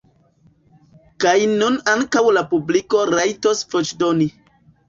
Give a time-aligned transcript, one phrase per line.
[1.25, 4.31] Kaj nun ankaŭ la publiko rajtos voĉdoni.